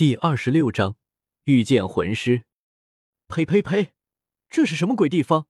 [0.00, 0.96] 第二十六章
[1.44, 2.44] 遇见魂师。
[3.28, 3.92] 呸呸呸！
[4.48, 5.46] 这是什么鬼地方？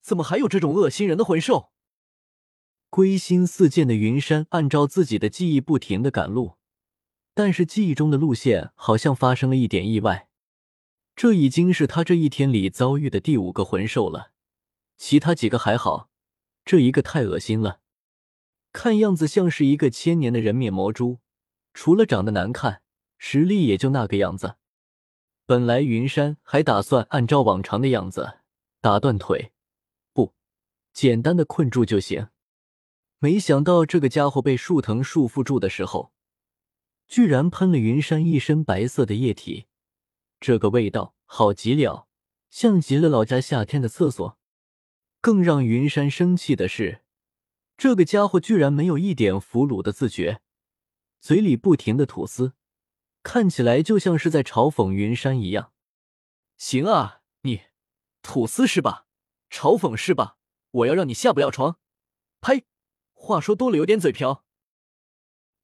[0.00, 1.70] 怎么还有这种恶心人的魂兽？
[2.88, 6.56] 归心似箭的云山按照自己的记忆不停的赶路，
[7.34, 10.30] 但是记忆中的路线好像发生了一点意外。
[11.14, 14.32] 这已经是他这一天里遭遇的第五个魂兽了，
[14.96, 16.08] 其他几个还好，
[16.64, 17.80] 这一个太恶心了，
[18.72, 21.18] 看样子像是一个千年的人面魔蛛，
[21.74, 22.80] 除了长得难看，
[23.22, 24.56] 实力也就那个样子。
[25.44, 28.38] 本来云山还打算按照往常的样子
[28.80, 29.52] 打断腿，
[30.14, 30.32] 不，
[30.94, 32.28] 简单的困住就行。
[33.18, 36.12] 没想到这个家伙被树藤束缚住的时候，
[37.06, 39.66] 居然喷了云山一身白色的液体。
[40.40, 42.08] 这个味道好极了，
[42.48, 44.38] 像极了老家夏天的厕所。
[45.20, 47.02] 更让云山生气的是，
[47.76, 50.40] 这个家伙居然没有一点俘虏的自觉，
[51.20, 52.54] 嘴里不停的吐丝，
[53.22, 55.72] 看起来就像是在嘲讽云山一样。
[56.56, 57.62] 行啊，你
[58.22, 59.06] 吐丝是吧？
[59.50, 60.36] 嘲讽是吧？
[60.70, 61.78] 我要让你下不了床！
[62.40, 62.64] 呸！
[63.12, 64.44] 话说多了有点嘴瓢。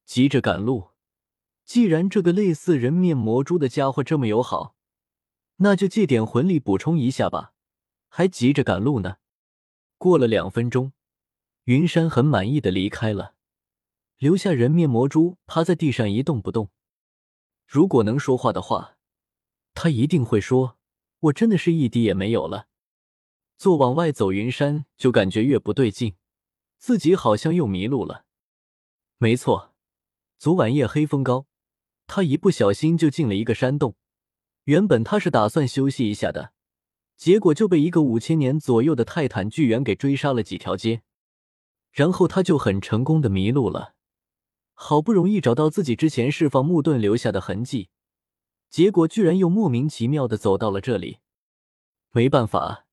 [0.05, 0.91] 急着赶路。
[1.65, 4.75] 既然这个类似人面魔蛛的家伙这么友好，
[5.57, 7.53] 那就借点魂力补充一下吧，
[8.07, 9.17] 还急着赶路呢。
[9.97, 10.93] 过了两分钟，
[11.65, 13.35] 云山很满意的离开了，
[14.17, 16.69] 留下人面魔蛛趴在地上一动不动。
[17.67, 18.97] 如果能说话的话，
[19.73, 20.77] 他一定会说
[21.19, 22.67] ：“我真的是一滴也没有了。”
[23.59, 26.15] 坐往外走，云山就感觉越不对劲，
[26.77, 28.23] 自己好像又迷路了。
[29.17, 29.73] 没错，
[30.39, 31.45] 昨晚夜黑风高。
[32.05, 33.95] 他一不小心就进了一个山洞，
[34.63, 36.53] 原本他是打算休息一下的，
[37.17, 41.01] 结果就被一个五千年左右的泰坦巨猿给追杀了几条街，
[41.91, 43.96] 然后他就很成功的迷路了。
[44.79, 47.89] 好不容易找到自己之前释放木盾留下的痕迹，
[48.69, 51.17] 结果居然又莫名其妙的走到了这里。
[52.11, 52.85] 没办法，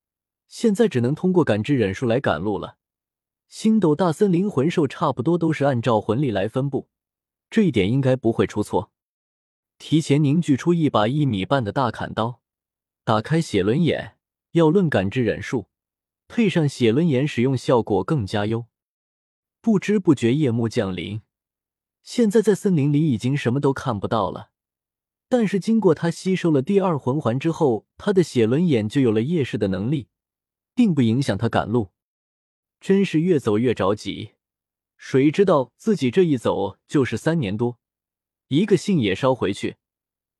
[0.47, 2.77] 现在只能通过感知忍术来赶路了。
[3.47, 6.89] 星斗大森林魂兽差不多都是按照魂力来分布，
[7.51, 8.91] 这一点应该不会出错。
[9.77, 12.41] 提前凝聚出一把一米半的大砍刀，
[13.03, 14.17] 打开写轮眼。
[14.53, 15.67] 要论感知忍术，
[16.27, 18.65] 配上写轮眼使用效果更加优。
[19.61, 21.21] 不知不觉夜幕降临，
[22.05, 24.51] 现在在森林里已经什么都看不到了。
[25.27, 30.07] 但是经过他吸收了第二魂环之后，他的写轮眼就有了夜视的能力，
[30.75, 31.91] 并不影响他赶路。
[32.79, 34.35] 真是越走越着急，
[34.97, 37.79] 谁知道自己这一走就是三年多。
[38.49, 39.77] 一个信也捎回去。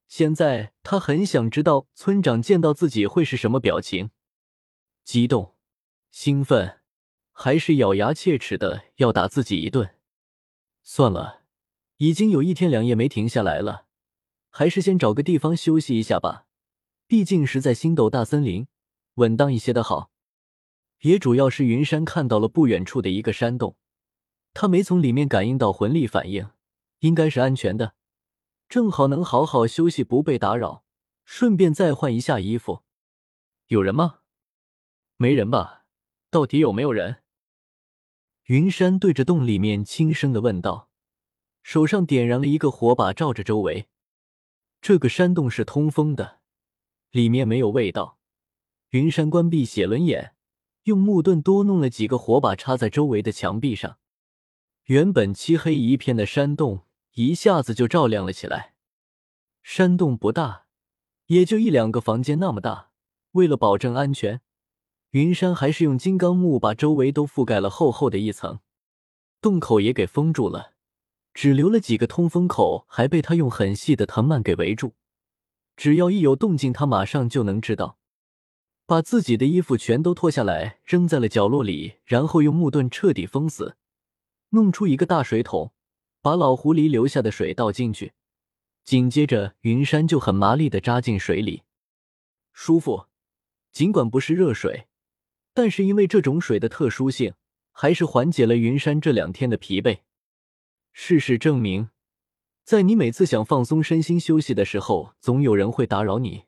[0.07, 4.11] 现在他很想知道村长见到自己会是什么表情：
[5.03, 5.55] 激动、
[6.11, 6.81] 兴奋，
[7.31, 9.95] 还是咬牙切齿的要打自己一顿？
[10.83, 11.44] 算了，
[11.97, 13.85] 已经有一天两夜没停下来了，
[14.49, 16.45] 还是先找个地方休息一下吧。
[17.07, 18.67] 毕竟是在星斗大森林，
[19.15, 20.11] 稳当一些的好。
[21.01, 23.77] 也主要是云山看到了不远处的一个山洞，
[24.53, 26.49] 他没从里面感应到魂力反应。
[26.99, 27.93] 应该是安全的，
[28.67, 30.83] 正好能好好休息，不被打扰，
[31.23, 32.81] 顺便再换一下衣服。
[33.67, 34.21] 有人吗？
[35.17, 35.85] 没人吧？
[36.31, 37.17] 到底有没有人？
[38.45, 40.89] 云山对着洞里面轻声的问道，
[41.65, 43.87] 手上点燃了一个火把，照着周围。
[44.81, 46.37] 这个山洞是通风的，
[47.09, 48.19] 里面没有味道。
[48.91, 50.35] 云山关闭写轮眼，
[50.83, 53.97] 用木盾多弄了几个火把，插在周围的墙壁上。
[54.83, 56.83] 原本漆黑一片的山洞。
[57.13, 58.75] 一下子就照亮了起来。
[59.63, 60.65] 山洞不大，
[61.27, 62.91] 也就一两个房间那么大。
[63.31, 64.41] 为了保证安全，
[65.11, 68.59] 云山还是用金刚木把周围都覆盖了厚厚的一层，
[69.41, 70.74] 洞口也给封住了，
[71.35, 74.95] 只留了几个通风口，还被他用很细的藤蔓给围住。
[75.75, 77.99] 只要一有动静，他马上就能知道。
[78.85, 83.75] 把自己的衣服全都脱下来，扔在了角落里，然后用木盾彻底封死，
[84.51, 85.73] 弄出一个大水桶。
[86.21, 88.13] 把老狐狸留下的水倒进去，
[88.83, 91.63] 紧接着云山就很麻利的扎进水里，
[92.53, 93.07] 舒服。
[93.71, 94.87] 尽管不是热水，
[95.53, 97.33] 但是因为这种水的特殊性，
[97.73, 99.99] 还是缓解了云山这两天的疲惫。
[100.97, 101.89] 事实证明，
[102.63, 106.45] 在你每次想放松身心休息的时候，总有人会打扰你。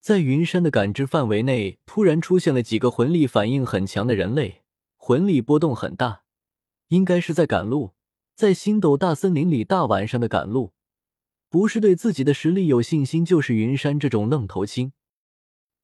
[0.00, 4.62] 在云山的感知范围内，突然出现了几个魂力反应很强的人类，
[4.96, 6.24] 魂力波动很大，
[6.88, 7.92] 应该是在赶路。
[8.34, 10.72] 在星斗大森林里大晚上的赶路，
[11.48, 14.92] 不是对自己的实力有信心，就是云山这种愣头青。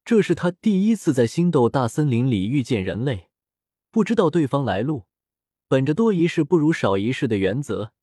[0.03, 3.29] 这是他第一次在星斗大森林里遇见人类，
[3.89, 5.05] 不知道对方来路。
[5.69, 7.93] 本着多一事不如少一事的原则，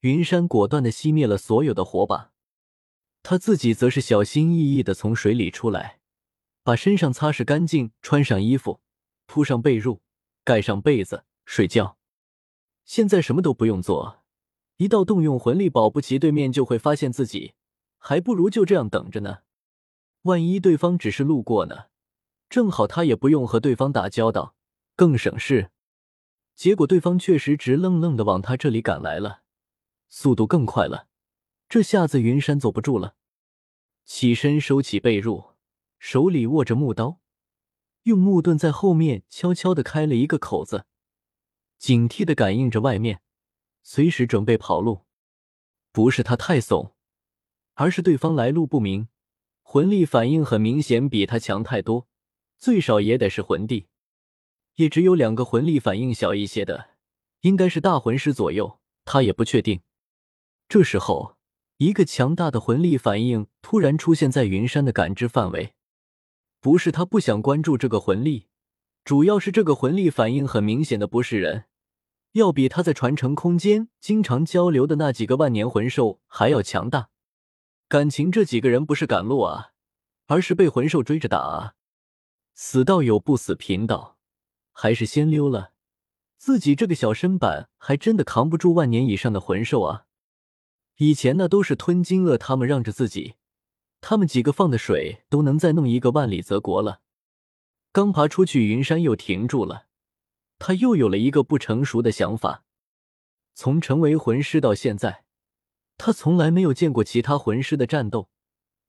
[0.00, 2.30] 云山果断的熄灭了所有的火把。
[3.22, 6.00] 他自己则是小心翼翼的从水里出来，
[6.62, 8.82] 把身上擦拭干净，穿上衣服，
[9.24, 10.00] 铺上被褥，
[10.44, 11.96] 盖上被子睡觉。
[12.84, 14.22] 现在什么都不用做，
[14.76, 17.54] 一到动用魂力，保不齐对面就会发现自己，
[17.96, 19.38] 还不如就这样等着呢。
[20.24, 21.86] 万一对方只是路过呢？
[22.50, 24.54] 正好他也不用和对方打交道，
[24.94, 25.70] 更省事。
[26.56, 29.42] 结果对方确实直愣愣的往他这里赶来了，
[30.08, 31.06] 速度更快了。
[31.68, 33.14] 这下子云山坐不住了，
[34.06, 35.52] 起身收起被褥，
[35.98, 37.20] 手里握着木刀，
[38.04, 40.86] 用木盾在后面悄悄的开了一个口子，
[41.76, 43.20] 警惕的感应着外面，
[43.82, 45.02] 随时准备跑路。
[45.92, 46.94] 不是他太怂，
[47.74, 49.08] 而是对方来路不明，
[49.60, 52.08] 魂力反应很明显比他强太多，
[52.56, 53.88] 最少也得是魂帝。
[54.76, 56.90] 也只有两个魂力反应小一些的，
[57.40, 59.80] 应该是大魂师左右，他也不确定。
[60.68, 61.36] 这时候，
[61.78, 65.74] 一个强大的魂力反应突然出现在云山的感知范围。
[66.60, 68.48] 不是他不想关注这个魂力，
[69.04, 71.66] 主要是这个魂力反应很明显的不是人，
[72.32, 77.10] 要比他在传承空间经常交流的那几个万年魂兽还要强大。
[77.88, 79.70] 感情这几个人不是赶路啊，
[80.26, 81.74] 而是被魂兽追着打啊！
[82.54, 84.15] 死道友不死贫道。
[84.78, 85.72] 还是先溜了，
[86.36, 90.04] 自己这个小身板还真的扛不住万年以上的魂兽啊！
[90.98, 93.36] 以前那都是吞金鳄他们让着自己，
[94.02, 97.00] 他们几个放的水都能再弄一个万里泽国了。
[97.90, 99.86] 刚爬出去，云山又停住了，
[100.58, 102.64] 他又有了一个不成熟的想法。
[103.54, 105.24] 从成为魂师到现在，
[105.96, 108.28] 他从来没有见过其他魂师的战斗。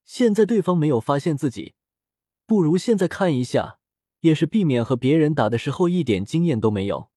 [0.03, 1.75] 现在对方没有发现自己，
[2.45, 3.76] 不如现在看一下。
[4.21, 7.09] 也是避免和别人打的时候一点经验都没有。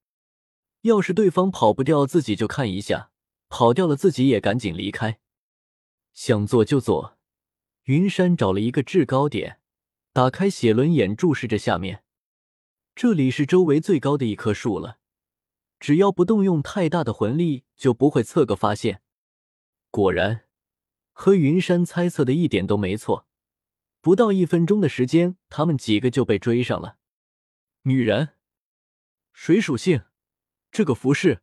[0.83, 3.11] 要是对方跑不掉，自己就看一下；
[3.49, 5.21] 跑掉了，自己也赶紧离开。
[6.13, 7.19] 想做就做。
[7.85, 9.61] 云山找了一个制高点，
[10.13, 12.05] 打开写轮眼，注视着下面。
[12.95, 14.99] 这里是周围最高的一棵树了，
[15.79, 19.03] 只要不动用太大的魂力，就不会测个发现。
[19.91, 20.45] 果然，
[21.13, 23.27] 和云山猜测的一点都没错。
[24.03, 26.97] 不到一分钟的时间，他们几个就被追上了。
[27.83, 28.31] 女人，
[29.33, 30.05] 水属性，
[30.71, 31.43] 这个服饰，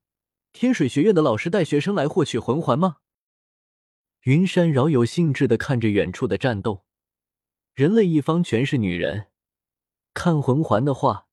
[0.54, 2.98] 天水学院的老师带学生来获取魂环吗？
[4.22, 6.84] 云山饶有兴致的看着远处的战斗，
[7.76, 9.28] 人类一方全是女人。
[10.16, 11.28] 看魂环的话，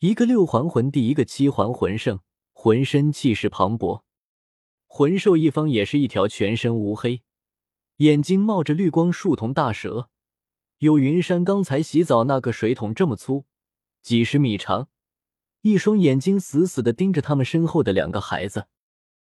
[0.00, 2.20] 一个六环魂帝，一个七环魂圣，
[2.52, 4.02] 浑身气势磅礴。
[4.86, 7.22] 魂兽一方也是一条全身乌黑，
[7.96, 10.10] 眼睛冒着绿光树同大蛇。
[10.80, 13.44] 有云山刚才洗澡那个水桶这么粗，
[14.00, 14.88] 几十米长，
[15.60, 18.64] 一双眼睛死死地盯着他们身后的两个孩子。